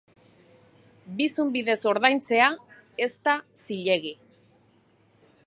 [1.19, 2.49] Bizum bidez ordaintzea
[3.07, 4.17] ez da zilegi.